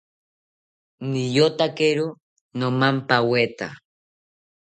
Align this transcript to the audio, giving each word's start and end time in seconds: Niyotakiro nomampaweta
Niyotakiro 1.09 2.07
nomampaweta 2.57 3.67